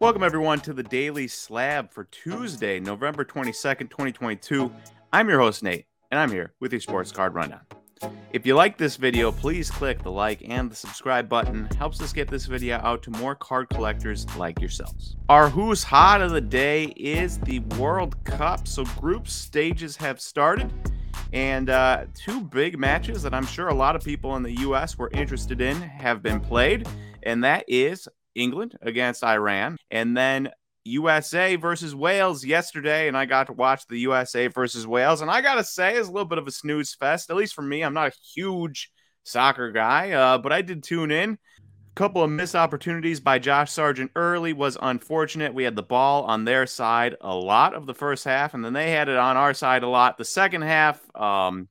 Welcome, 0.00 0.22
everyone, 0.22 0.60
to 0.60 0.72
the 0.72 0.82
Daily 0.82 1.28
Slab 1.28 1.92
for 1.92 2.04
Tuesday, 2.04 2.80
November 2.80 3.22
22nd, 3.22 3.90
2022. 3.90 4.72
I'm 5.12 5.28
your 5.28 5.40
host, 5.40 5.62
Nate, 5.62 5.84
and 6.10 6.18
I'm 6.18 6.32
here 6.32 6.54
with 6.58 6.72
your 6.72 6.80
sports 6.80 7.12
card 7.12 7.34
rundown. 7.34 7.60
If 8.32 8.46
you 8.46 8.54
like 8.54 8.78
this 8.78 8.96
video, 8.96 9.30
please 9.30 9.70
click 9.70 10.02
the 10.02 10.10
like 10.10 10.42
and 10.48 10.70
the 10.70 10.74
subscribe 10.74 11.28
button. 11.28 11.68
Helps 11.76 12.00
us 12.00 12.14
get 12.14 12.28
this 12.28 12.46
video 12.46 12.78
out 12.78 13.02
to 13.02 13.10
more 13.10 13.34
card 13.34 13.68
collectors 13.68 14.24
like 14.36 14.58
yourselves. 14.58 15.16
Our 15.28 15.50
Who's 15.50 15.84
Hot 15.84 16.22
of 16.22 16.30
the 16.30 16.40
day 16.40 16.94
is 16.96 17.36
the 17.36 17.58
World 17.76 18.16
Cup. 18.24 18.66
So 18.66 18.86
group 18.98 19.28
stages 19.28 19.98
have 19.98 20.18
started. 20.18 20.72
And 21.34 21.68
uh, 21.68 22.06
two 22.14 22.40
big 22.40 22.78
matches 22.78 23.22
that 23.22 23.34
I'm 23.34 23.44
sure 23.44 23.68
a 23.68 23.74
lot 23.74 23.96
of 23.96 24.02
people 24.02 24.34
in 24.36 24.42
the 24.44 24.60
U.S. 24.60 24.96
were 24.96 25.10
interested 25.10 25.60
in 25.60 25.76
have 25.76 26.22
been 26.22 26.40
played. 26.40 26.88
And 27.22 27.44
that 27.44 27.66
is 27.68 28.08
England 28.34 28.78
against 28.82 29.24
Iran, 29.24 29.76
and 29.90 30.16
then 30.16 30.50
USA 30.84 31.56
versus 31.56 31.94
Wales 31.94 32.44
yesterday, 32.44 33.08
and 33.08 33.16
I 33.16 33.26
got 33.26 33.48
to 33.48 33.52
watch 33.52 33.86
the 33.86 33.98
USA 33.98 34.46
versus 34.46 34.86
Wales. 34.86 35.20
And 35.20 35.30
I 35.30 35.40
gotta 35.40 35.64
say, 35.64 35.96
it's 35.96 36.08
a 36.08 36.12
little 36.12 36.28
bit 36.28 36.38
of 36.38 36.46
a 36.46 36.52
snooze 36.52 36.94
fest, 36.94 37.30
at 37.30 37.36
least 37.36 37.54
for 37.54 37.62
me. 37.62 37.82
I'm 37.82 37.94
not 37.94 38.08
a 38.08 38.16
huge 38.34 38.90
soccer 39.24 39.70
guy, 39.72 40.12
uh, 40.12 40.38
but 40.38 40.52
I 40.52 40.62
did 40.62 40.82
tune 40.82 41.10
in. 41.10 41.32
A 41.32 41.94
couple 41.94 42.22
of 42.22 42.30
missed 42.30 42.54
opportunities 42.54 43.20
by 43.20 43.38
Josh 43.38 43.72
Sargent 43.72 44.12
early 44.16 44.52
was 44.52 44.78
unfortunate. 44.80 45.52
We 45.52 45.64
had 45.64 45.76
the 45.76 45.82
ball 45.82 46.24
on 46.24 46.44
their 46.44 46.66
side 46.66 47.16
a 47.20 47.34
lot 47.34 47.74
of 47.74 47.86
the 47.86 47.94
first 47.94 48.24
half, 48.24 48.54
and 48.54 48.64
then 48.64 48.72
they 48.72 48.90
had 48.90 49.08
it 49.08 49.16
on 49.16 49.36
our 49.36 49.52
side 49.52 49.82
a 49.82 49.88
lot. 49.88 50.16
The 50.16 50.24
second 50.24 50.62
half, 50.62 51.00
um, 51.14 51.68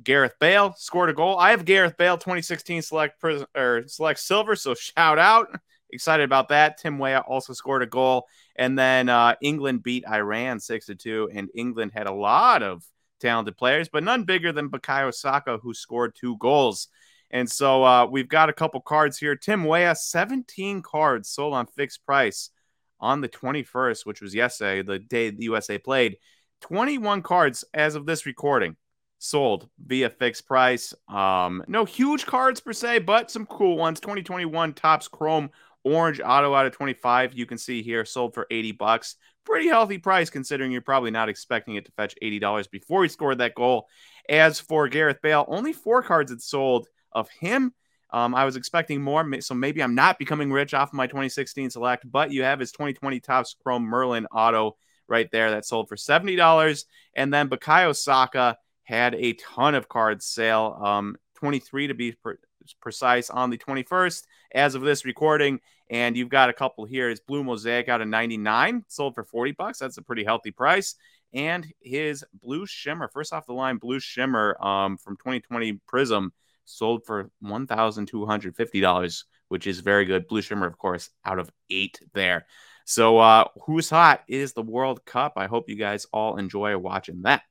Gareth 0.00 0.34
Bale 0.38 0.74
scored 0.76 1.10
a 1.10 1.14
goal. 1.14 1.38
I 1.38 1.50
have 1.50 1.64
Gareth 1.64 1.96
Bale 1.96 2.18
2016 2.18 2.82
select 2.82 3.22
or 3.56 3.84
select 3.88 4.20
silver, 4.20 4.54
so 4.54 4.74
shout 4.74 5.18
out 5.18 5.48
excited 5.90 6.24
about 6.24 6.48
that. 6.48 6.78
Tim 6.78 6.98
Weah 6.98 7.22
also 7.26 7.52
scored 7.52 7.82
a 7.82 7.86
goal, 7.86 8.26
and 8.56 8.78
then 8.78 9.08
uh, 9.08 9.34
England 9.40 9.82
beat 9.82 10.04
Iran 10.08 10.60
six 10.60 10.86
to 10.86 10.94
two. 10.94 11.28
And 11.32 11.48
England 11.54 11.92
had 11.94 12.06
a 12.06 12.12
lot 12.12 12.62
of 12.62 12.84
talented 13.20 13.56
players, 13.56 13.88
but 13.88 14.04
none 14.04 14.24
bigger 14.24 14.52
than 14.52 14.70
Bukayo 14.70 15.12
Saka, 15.12 15.58
who 15.58 15.74
scored 15.74 16.14
two 16.14 16.36
goals. 16.38 16.88
And 17.30 17.50
so 17.50 17.84
uh, 17.84 18.06
we've 18.06 18.28
got 18.28 18.48
a 18.48 18.52
couple 18.52 18.80
cards 18.80 19.18
here. 19.18 19.34
Tim 19.34 19.64
Weah, 19.64 19.94
17 19.94 20.82
cards 20.82 21.28
sold 21.28 21.54
on 21.54 21.66
fixed 21.66 22.04
price 22.04 22.50
on 23.00 23.20
the 23.20 23.28
21st, 23.28 24.06
which 24.06 24.20
was 24.20 24.34
yesterday, 24.34 24.82
the 24.82 24.98
day 24.98 25.30
the 25.30 25.44
USA 25.44 25.78
played. 25.78 26.18
21 26.62 27.22
cards 27.22 27.64
as 27.74 27.94
of 27.94 28.06
this 28.06 28.26
recording 28.26 28.76
sold 29.18 29.68
via 29.84 30.10
fixed 30.10 30.46
price. 30.46 30.94
Um, 31.08 31.64
no 31.68 31.84
huge 31.84 32.26
cards 32.26 32.60
per 32.60 32.72
se, 32.72 33.00
but 33.00 33.30
some 33.30 33.46
cool 33.46 33.76
ones. 33.76 34.00
2021 34.00 34.74
Topps 34.74 35.08
Chrome 35.08 35.50
Orange 35.86 36.20
auto 36.20 36.52
out 36.52 36.66
of 36.66 36.72
25, 36.72 37.34
you 37.34 37.46
can 37.46 37.58
see 37.58 37.80
here, 37.80 38.04
sold 38.04 38.34
for 38.34 38.46
80 38.50 38.72
bucks. 38.72 39.14
Pretty 39.44 39.68
healthy 39.68 39.98
price 39.98 40.28
considering 40.28 40.72
you're 40.72 40.80
probably 40.80 41.12
not 41.12 41.28
expecting 41.28 41.76
it 41.76 41.84
to 41.84 41.92
fetch 41.92 42.16
$80 42.20 42.68
before 42.70 43.04
he 43.04 43.08
scored 43.08 43.38
that 43.38 43.54
goal. 43.54 43.86
As 44.28 44.58
for 44.58 44.88
Gareth 44.88 45.22
Bale, 45.22 45.44
only 45.46 45.72
four 45.72 46.02
cards 46.02 46.32
had 46.32 46.42
sold 46.42 46.88
of 47.12 47.28
him. 47.30 47.72
Um, 48.10 48.34
I 48.34 48.44
was 48.44 48.56
expecting 48.56 49.00
more, 49.00 49.24
so 49.40 49.54
maybe 49.54 49.80
I'm 49.80 49.94
not 49.94 50.18
becoming 50.18 50.50
rich 50.52 50.74
off 50.74 50.88
of 50.88 50.94
my 50.94 51.06
2016 51.06 51.70
select, 51.70 52.10
but 52.10 52.32
you 52.32 52.42
have 52.42 52.58
his 52.58 52.72
2020 52.72 53.20
Topps 53.20 53.54
Chrome 53.62 53.84
Merlin 53.84 54.26
auto 54.26 54.76
right 55.06 55.30
there 55.30 55.52
that 55.52 55.64
sold 55.64 55.88
for 55.88 55.96
$70. 55.96 56.84
And 57.14 57.32
then 57.32 57.48
Bukayo 57.48 57.94
Saka 57.94 58.58
had 58.82 59.14
a 59.14 59.34
ton 59.34 59.76
of 59.76 59.88
cards 59.88 60.26
sale, 60.26 60.80
um, 60.84 61.16
23 61.36 61.88
to 61.88 61.94
be 61.94 62.16
precise, 62.80 63.30
on 63.30 63.50
the 63.50 63.58
21st 63.58 64.24
as 64.54 64.74
of 64.74 64.82
this 64.82 65.04
recording. 65.04 65.60
And 65.88 66.16
you've 66.16 66.28
got 66.28 66.50
a 66.50 66.54
couple 66.54 66.84
here. 66.84 67.08
His 67.08 67.20
blue 67.20 67.44
mosaic 67.44 67.88
out 67.88 68.00
of 68.00 68.08
99 68.08 68.84
sold 68.88 69.14
for 69.14 69.24
40 69.24 69.52
bucks. 69.52 69.78
That's 69.78 69.98
a 69.98 70.02
pretty 70.02 70.24
healthy 70.24 70.50
price. 70.50 70.96
And 71.32 71.66
his 71.80 72.24
blue 72.42 72.66
shimmer, 72.66 73.08
first 73.08 73.32
off 73.32 73.46
the 73.46 73.52
line, 73.52 73.76
blue 73.76 74.00
shimmer 74.00 74.56
um, 74.62 74.96
from 74.96 75.16
2020 75.16 75.80
Prism 75.86 76.32
sold 76.64 77.04
for 77.04 77.30
$1,250, 77.44 79.24
which 79.48 79.66
is 79.66 79.80
very 79.80 80.04
good. 80.04 80.26
Blue 80.28 80.42
shimmer, 80.42 80.66
of 80.66 80.78
course, 80.78 81.10
out 81.24 81.38
of 81.38 81.50
eight 81.70 82.00
there. 82.14 82.46
So, 82.84 83.18
uh, 83.18 83.46
who's 83.64 83.90
hot 83.90 84.22
is 84.28 84.52
the 84.52 84.62
World 84.62 85.04
Cup. 85.04 85.34
I 85.36 85.46
hope 85.46 85.68
you 85.68 85.76
guys 85.76 86.06
all 86.12 86.36
enjoy 86.36 86.76
watching 86.78 87.22
that. 87.22 87.42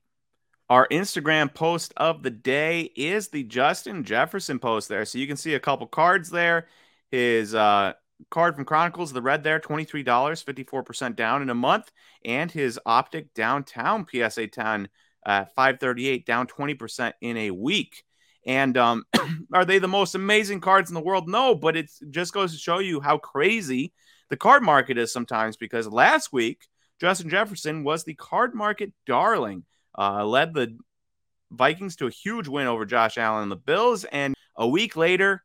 Our 0.68 0.88
Instagram 0.88 1.54
post 1.54 1.94
of 1.96 2.22
the 2.22 2.30
day 2.30 2.90
is 2.96 3.28
the 3.28 3.44
Justin 3.44 4.02
Jefferson 4.02 4.58
post 4.58 4.88
there. 4.88 5.04
So 5.04 5.18
you 5.18 5.26
can 5.28 5.36
see 5.36 5.54
a 5.54 5.60
couple 5.60 5.86
cards 5.86 6.28
there. 6.28 6.66
His 7.10 7.54
uh, 7.54 7.92
card 8.30 8.56
from 8.56 8.64
Chronicles, 8.64 9.12
the 9.12 9.22
red 9.22 9.44
there, 9.44 9.60
$23, 9.60 10.04
54% 10.04 11.16
down 11.16 11.42
in 11.42 11.50
a 11.50 11.54
month. 11.54 11.92
And 12.24 12.50
his 12.50 12.80
Optic 12.84 13.32
Downtown 13.32 14.06
PSA 14.10 14.48
10, 14.48 14.88
uh, 15.24 15.44
538, 15.54 16.26
down 16.26 16.48
20% 16.48 17.12
in 17.20 17.36
a 17.36 17.50
week. 17.52 18.02
And 18.44 18.76
um, 18.76 19.04
are 19.54 19.64
they 19.64 19.78
the 19.78 19.86
most 19.86 20.16
amazing 20.16 20.60
cards 20.60 20.90
in 20.90 20.94
the 20.94 21.00
world? 21.00 21.28
No, 21.28 21.54
but 21.54 21.76
it 21.76 21.90
just 22.10 22.32
goes 22.32 22.52
to 22.52 22.58
show 22.58 22.80
you 22.80 23.00
how 23.00 23.18
crazy 23.18 23.92
the 24.30 24.36
card 24.36 24.62
market 24.62 24.98
is 24.98 25.12
sometimes 25.12 25.56
because 25.56 25.86
last 25.86 26.32
week, 26.32 26.66
Justin 27.00 27.28
Jefferson 27.28 27.84
was 27.84 28.04
the 28.04 28.14
card 28.14 28.54
market 28.54 28.92
darling, 29.06 29.64
uh, 29.98 30.24
led 30.24 30.54
the 30.54 30.76
Vikings 31.50 31.96
to 31.96 32.06
a 32.06 32.10
huge 32.10 32.48
win 32.48 32.66
over 32.66 32.84
Josh 32.84 33.18
Allen 33.18 33.44
and 33.44 33.52
the 33.52 33.56
Bills. 33.56 34.04
And 34.04 34.34
a 34.56 34.66
week 34.66 34.96
later, 34.96 35.42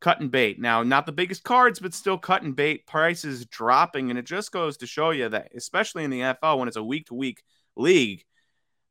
cut 0.00 0.20
and 0.20 0.30
bait. 0.30 0.60
Now, 0.60 0.82
not 0.82 1.06
the 1.06 1.12
biggest 1.12 1.44
cards, 1.44 1.78
but 1.78 1.94
still 1.94 2.18
cut 2.18 2.42
and 2.42 2.56
bait. 2.56 2.86
Prices 2.86 3.46
dropping. 3.46 4.10
And 4.10 4.18
it 4.18 4.26
just 4.26 4.52
goes 4.52 4.76
to 4.78 4.86
show 4.86 5.10
you 5.10 5.28
that, 5.28 5.52
especially 5.54 6.04
in 6.04 6.10
the 6.10 6.20
NFL, 6.20 6.58
when 6.58 6.68
it's 6.68 6.76
a 6.76 6.82
week 6.82 7.06
to 7.06 7.14
week 7.14 7.42
league, 7.76 8.24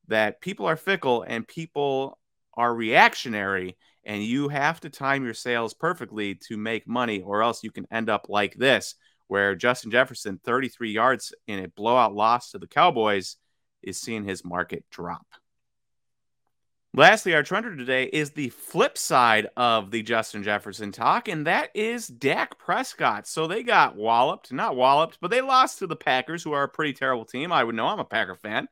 that 0.08 0.42
people 0.42 0.66
are 0.66 0.78
fickle 0.78 1.24
and 1.24 1.48
people 1.48 2.18
are 2.56 2.74
reactionary. 2.74 3.78
And 4.04 4.24
you 4.24 4.50
have 4.50 4.80
to 4.80 4.90
time 4.90 5.24
your 5.24 5.36
sales 5.36 5.76
perfectly 5.76 6.36
to 6.48 6.58
make 6.58 6.88
money, 6.88 7.22
or 7.22 7.44
else 7.44 7.64
you 7.64 7.72
can 7.72 7.86
end 7.92 8.10
up 8.10 8.28
like 8.30 8.56
this, 8.56 8.96
where 9.28 9.54
Justin 9.54 9.92
Jefferson, 9.92 10.40
33 10.44 10.92
yards 10.92 11.36
in 11.46 11.64
a 11.64 11.68
blowout 11.68 12.16
loss 12.16 12.52
to 12.52 12.58
the 12.58 12.68
Cowboys, 12.68 13.38
is 13.84 14.00
seeing 14.00 14.24
his 14.24 14.46
market 14.46 14.86
drop. 14.90 15.26
Lastly, 16.94 17.34
our 17.34 17.42
trender 17.42 17.78
today 17.78 18.04
is 18.04 18.32
the 18.32 18.50
flip 18.50 18.98
side 18.98 19.48
of 19.56 19.92
the 19.92 20.04
Justin 20.04 20.44
Jefferson 20.44 20.92
talk, 20.92 21.30
and 21.30 21.48
that 21.48 21.70
is 21.74 22.08
Dak 22.08 22.60
Prescott. 22.60 23.28
So 23.28 23.48
they 23.48 23.64
got 23.64 23.96
walloped, 23.96 24.52
not 24.52 24.76
walloped, 24.76 25.18
but 25.22 25.32
they 25.32 25.40
lost 25.40 25.80
to 25.80 25.88
the 25.88 25.96
Packers, 25.96 26.44
who 26.44 26.52
are 26.52 26.64
a 26.64 26.70
pretty 26.70 26.92
terrible 26.92 27.24
team. 27.24 27.54
I 27.54 27.64
would 27.64 27.76
know 27.76 27.88
I'm 27.88 28.00
a 28.00 28.06
Packer 28.06 28.36
fan. 28.36 28.68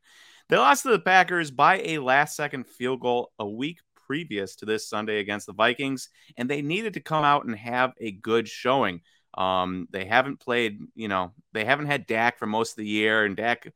They 0.50 0.58
lost 0.58 0.84
to 0.84 0.90
the 0.90 1.00
Packers 1.00 1.50
by 1.50 1.80
a 1.80 2.00
last 2.00 2.36
second 2.36 2.68
field 2.68 3.00
goal 3.00 3.31
a 3.40 3.47
week 3.47 3.80
previous 4.06 4.58
to 4.58 4.66
this 4.66 4.90
Sunday 4.90 5.20
against 5.20 5.46
the 5.46 5.53
Vikings, 5.53 6.09
and 6.36 6.50
they 6.50 6.62
needed 6.62 6.96
to 6.96 7.00
come 7.00 7.24
out 7.24 7.46
and 7.46 7.56
have 7.56 7.94
a 8.02 8.12
good 8.12 8.50
showing. 8.50 9.00
Um, 9.34 9.88
they 9.91 10.03
haven't 10.03 10.41
played, 10.41 10.81
you 10.94 11.08
know, 11.08 11.31
they 11.53 11.64
haven't 11.64 11.86
had 11.86 12.06
Dak 12.06 12.38
for 12.38 12.47
most 12.47 12.72
of 12.72 12.78
the 12.78 12.88
year, 12.88 13.24
and 13.24 13.38
Dak 13.38 13.72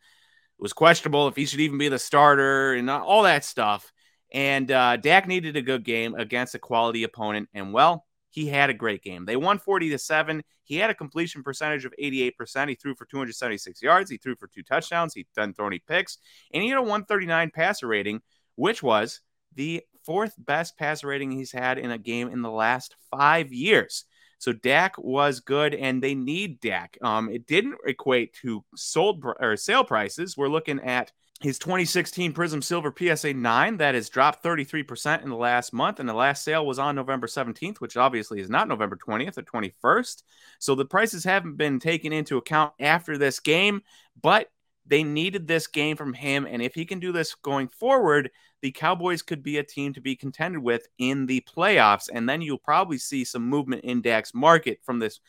was 0.64 0.74
questionable 0.74 1.28
if 1.28 1.36
he 1.36 1.46
should 1.46 1.60
even 1.60 1.78
be 1.78 1.90
the 1.90 2.00
starter 2.00 2.74
and 2.74 2.90
all 2.90 3.24
that 3.24 3.44
stuff. 3.44 3.92
And 4.32 4.72
uh, 4.72 4.96
Dak 4.96 5.28
needed 5.28 5.58
a 5.58 5.62
good 5.62 5.84
game 5.84 6.16
against 6.16 6.56
a 6.56 6.60
quality 6.60 7.04
opponent. 7.04 7.50
And 7.54 7.74
well, 7.74 8.06
he 8.30 8.48
had 8.48 8.70
a 8.70 8.74
great 8.74 9.04
game. 9.04 9.26
They 9.26 9.36
won 9.36 9.60
40 9.60 9.90
to 9.90 10.00
7. 10.00 10.42
He 10.64 10.78
had 10.78 10.90
a 10.90 10.96
completion 10.96 11.44
percentage 11.44 11.84
of 11.84 11.94
88%. 12.02 12.70
He 12.70 12.76
threw 12.76 12.96
for 12.96 13.06
276 13.06 13.82
yards. 13.82 14.10
He 14.10 14.16
threw 14.16 14.36
for 14.38 14.48
two 14.48 14.64
touchdowns. 14.64 15.14
He 15.14 15.28
didn't 15.36 15.58
throw 15.58 15.68
any 15.68 15.80
picks. 15.80 16.18
And 16.54 16.64
he 16.64 16.70
had 16.70 16.78
a 16.78 16.82
139 16.82 17.52
passer 17.54 17.86
rating, 17.86 18.22
which 18.56 18.82
was 18.82 19.20
the 19.54 19.84
fourth 20.06 20.34
best 20.38 20.78
passer 20.78 21.08
rating 21.08 21.32
he's 21.32 21.52
had 21.52 21.78
in 21.78 21.92
a 21.92 21.98
game 21.98 22.30
in 22.30 22.42
the 22.42 22.50
last 22.50 22.96
five 23.12 23.52
years. 23.52 24.06
So 24.44 24.52
Dak 24.52 24.98
was 24.98 25.40
good, 25.40 25.74
and 25.74 26.04
they 26.04 26.14
need 26.14 26.60
Dak. 26.60 26.98
Um, 27.02 27.30
it 27.30 27.48
didn't 27.48 27.78
equate 27.88 28.34
to 28.42 28.66
sold 28.76 29.24
or 29.24 29.56
sale 29.56 29.86
prices. 29.86 30.36
We're 30.36 30.50
looking 30.50 30.82
at 30.82 31.14
his 31.40 31.58
2016 31.60 32.34
Prism 32.34 32.62
Silver 32.62 32.94
PSA 32.94 33.36
9 33.36 33.78
that 33.78 33.96
has 33.96 34.10
dropped 34.10 34.44
33% 34.44 35.24
in 35.24 35.30
the 35.30 35.38
last 35.38 35.72
month, 35.72 36.02
and 36.02 36.10
the 36.10 36.14
last 36.14 36.44
sale 36.44 36.66
was 36.66 36.78
on 36.78 36.94
November 36.94 37.26
17th, 37.26 37.78
which 37.78 37.96
obviously 37.96 38.42
is 38.42 38.50
not 38.50 38.68
November 38.68 38.98
20th 38.98 39.38
or 39.38 39.44
21st. 39.44 40.24
So 40.60 40.76
the 40.76 40.84
prices 40.84 41.24
haven't 41.24 41.56
been 41.56 41.80
taken 41.80 42.12
into 42.12 42.36
account 42.36 42.74
after 42.82 43.18
this 43.18 43.40
game, 43.40 43.82
but 44.22 44.50
they 44.86 45.04
needed 45.04 45.48
this 45.48 45.68
game 45.68 45.96
from 45.96 46.14
him. 46.14 46.46
And 46.50 46.62
if 46.62 46.74
he 46.74 46.86
can 46.86 47.00
do 47.00 47.12
this 47.12 47.36
going 47.36 47.70
forward, 47.70 48.32
the 48.62 48.72
Cowboys 48.72 49.22
could 49.22 49.44
be 49.44 49.58
a 49.58 49.64
team 49.64 49.94
to 49.94 50.02
be 50.02 50.16
contended 50.16 50.62
with 50.62 50.88
in 50.98 51.26
the 51.26 51.42
playoffs. 51.42 52.10
And 52.14 52.28
then 52.28 52.42
you'll 52.42 52.58
probably 52.58 52.98
see 52.98 53.24
some 53.24 53.48
movement 53.48 53.84
in 53.84 54.02
Dak's 54.02 54.34
market 54.34 54.80
from 54.84 55.00
this 55.00 55.20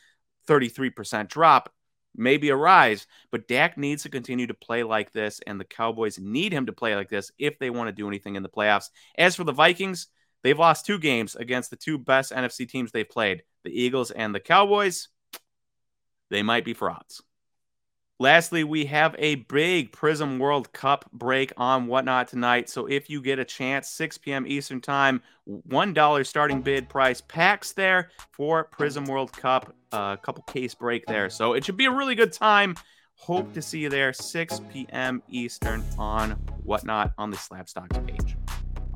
33% 0.48 1.28
drop 1.28 1.72
maybe 2.16 2.50
a 2.50 2.56
rise, 2.56 3.06
but 3.30 3.48
Dak 3.48 3.76
needs 3.76 4.02
to 4.04 4.08
continue 4.08 4.46
to 4.46 4.54
play 4.54 4.82
like 4.82 5.12
this, 5.12 5.40
and 5.46 5.58
the 5.58 5.64
Cowboys 5.64 6.18
need 6.18 6.52
him 6.52 6.66
to 6.66 6.72
play 6.72 6.94
like 6.94 7.08
this 7.08 7.30
if 7.38 7.58
they 7.58 7.70
want 7.70 7.88
to 7.88 7.92
do 7.92 8.08
anything 8.08 8.36
in 8.36 8.42
the 8.42 8.48
playoffs. 8.48 8.90
As 9.18 9.36
for 9.36 9.44
the 9.44 9.52
Vikings, 9.52 10.08
they've 10.42 10.58
lost 10.58 10.86
two 10.86 10.98
games 10.98 11.34
against 11.36 11.70
the 11.70 11.76
two 11.76 11.98
best 11.98 12.32
NFC 12.32 12.68
teams 12.68 12.92
they've 12.92 13.08
played, 13.08 13.42
the 13.64 13.70
Eagles 13.70 14.10
and 14.10 14.34
the 14.34 14.40
Cowboys. 14.40 15.08
they 16.30 16.42
might 16.42 16.64
be 16.64 16.74
frauds. 16.74 17.22
Lastly, 18.24 18.64
we 18.64 18.86
have 18.86 19.14
a 19.18 19.34
big 19.34 19.92
Prism 19.92 20.38
World 20.38 20.72
Cup 20.72 21.04
break 21.12 21.52
on 21.58 21.88
whatnot 21.88 22.26
tonight. 22.26 22.70
So 22.70 22.86
if 22.86 23.10
you 23.10 23.20
get 23.20 23.38
a 23.38 23.44
chance, 23.44 23.90
6 23.90 24.16
p.m. 24.16 24.46
Eastern 24.46 24.80
Time, 24.80 25.20
$1 25.46 26.26
starting 26.26 26.62
bid 26.62 26.88
price 26.88 27.20
packs 27.20 27.72
there 27.72 28.08
for 28.30 28.64
Prism 28.64 29.04
World 29.04 29.30
Cup. 29.30 29.74
A 29.92 29.96
uh, 29.96 30.16
couple 30.16 30.42
case 30.44 30.74
break 30.74 31.04
there. 31.04 31.28
So 31.28 31.52
it 31.52 31.66
should 31.66 31.76
be 31.76 31.84
a 31.84 31.90
really 31.90 32.14
good 32.14 32.32
time. 32.32 32.76
Hope 33.16 33.52
to 33.52 33.60
see 33.60 33.80
you 33.80 33.90
there, 33.90 34.14
6 34.14 34.60
p.m. 34.72 35.22
Eastern 35.28 35.84
on 35.98 36.30
whatnot 36.62 37.12
on 37.18 37.30
the 37.30 37.36
Slab 37.36 37.68
Stocks 37.68 37.98
page. 38.06 38.38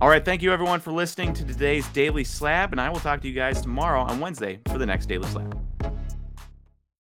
All 0.01 0.09
right, 0.09 0.25
thank 0.25 0.41
you 0.41 0.55
everyone 0.55 0.81
for 0.81 0.93
listening 0.93 1.35
to 1.35 1.45
today's 1.45 1.87
Daily 1.89 2.25
Slab, 2.25 2.73
and 2.73 2.81
I 2.81 2.89
will 2.89 3.01
talk 3.01 3.21
to 3.21 3.29
you 3.29 3.35
guys 3.35 3.61
tomorrow 3.61 4.01
on 4.01 4.21
Wednesday 4.21 4.61
for 4.71 4.79
the 4.79 4.87
next 4.87 5.05
Daily 5.05 5.29
Slab. 5.29 5.68